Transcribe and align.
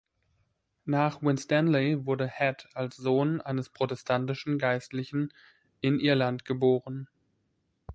Nach 0.85 1.21
Winstanley 1.21 2.07
wurde 2.07 2.27
Head 2.27 2.67
als 2.73 2.95
Sohn 2.95 3.39
eines 3.39 3.69
protestantischen 3.69 4.57
Geistlichen 4.57 5.31
in 5.79 5.99
Irland 5.99 6.43
geboren. 6.43 7.07